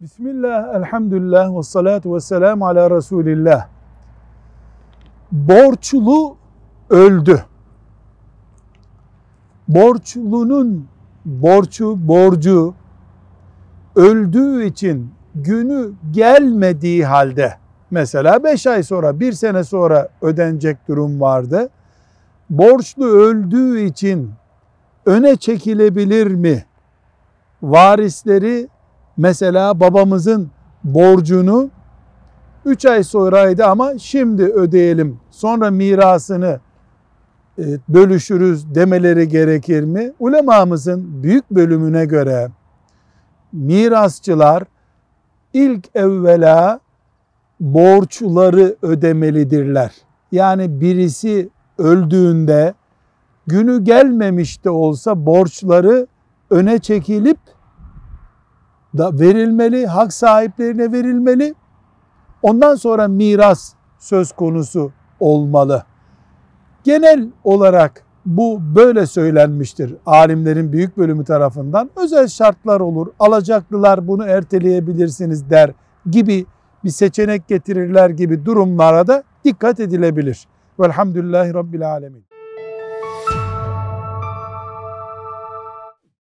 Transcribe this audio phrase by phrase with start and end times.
[0.00, 3.68] Bismillah, elhamdülillah ve salatu ve selamu ala Resulillah.
[5.32, 6.36] Borçlu
[6.90, 7.44] öldü.
[9.68, 10.88] Borçlunun
[11.24, 12.74] borçu, borcu
[13.94, 17.56] öldüğü için günü gelmediği halde
[17.90, 21.68] mesela 5 ay sonra, 1 sene sonra ödenecek durum vardı.
[22.50, 24.30] Borçlu öldüğü için
[25.06, 26.64] öne çekilebilir mi?
[27.62, 28.68] Varisleri
[29.16, 30.50] mesela babamızın
[30.84, 31.70] borcunu
[32.64, 36.60] 3 ay sonraydı ama şimdi ödeyelim sonra mirasını
[37.58, 40.12] e, bölüşürüz demeleri gerekir mi?
[40.18, 42.48] Ulemamızın büyük bölümüne göre
[43.52, 44.62] mirasçılar
[45.52, 46.80] ilk evvela
[47.60, 49.92] borçları ödemelidirler.
[50.32, 52.74] Yani birisi öldüğünde
[53.46, 56.06] günü gelmemiş de olsa borçları
[56.50, 57.38] öne çekilip
[58.98, 61.54] da verilmeli, hak sahiplerine verilmeli.
[62.42, 65.84] Ondan sonra miras söz konusu olmalı.
[66.84, 71.90] Genel olarak bu böyle söylenmiştir alimlerin büyük bölümü tarafından.
[71.96, 75.72] Özel şartlar olur, alacaklılar bunu erteleyebilirsiniz der
[76.10, 76.46] gibi
[76.84, 80.46] bir seçenek getirirler gibi durumlara da dikkat edilebilir.
[80.80, 82.35] Velhamdülillahi Rabbil Alemin.